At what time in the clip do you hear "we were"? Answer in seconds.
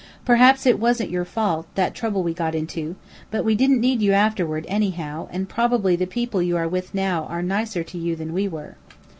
8.33-8.77